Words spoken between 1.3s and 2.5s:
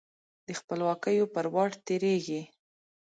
پر واټ تیریږې